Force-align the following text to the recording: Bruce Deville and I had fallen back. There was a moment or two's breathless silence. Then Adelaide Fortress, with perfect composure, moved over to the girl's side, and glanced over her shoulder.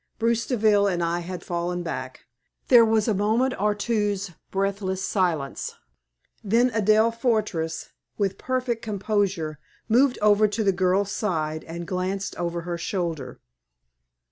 Bruce 0.17 0.47
Deville 0.47 0.87
and 0.87 1.03
I 1.03 1.19
had 1.19 1.43
fallen 1.43 1.83
back. 1.83 2.25
There 2.69 2.83
was 2.83 3.07
a 3.07 3.13
moment 3.13 3.53
or 3.61 3.75
two's 3.75 4.31
breathless 4.49 5.03
silence. 5.03 5.75
Then 6.43 6.71
Adelaide 6.71 7.13
Fortress, 7.19 7.89
with 8.17 8.39
perfect 8.39 8.81
composure, 8.81 9.59
moved 9.87 10.17
over 10.19 10.47
to 10.47 10.63
the 10.63 10.71
girl's 10.71 11.11
side, 11.11 11.63
and 11.65 11.85
glanced 11.87 12.35
over 12.37 12.61
her 12.61 12.79
shoulder. 12.79 13.41